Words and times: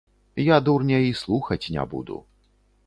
Я 0.45 0.57
дурня 0.69 0.99
і 1.09 1.13
слухаць 1.21 1.63
не 1.77 1.83
буду. 1.95 2.17